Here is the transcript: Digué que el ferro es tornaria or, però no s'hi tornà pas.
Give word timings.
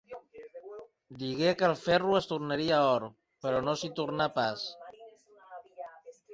Digué 1.23 1.51
que 1.59 1.67
el 1.67 1.75
ferro 1.83 2.15
es 2.21 2.29
tornaria 2.33 2.81
or, 2.95 3.07
però 3.45 3.63
no 3.69 3.79
s'hi 3.83 3.93
tornà 4.03 4.31
pas. 4.41 4.67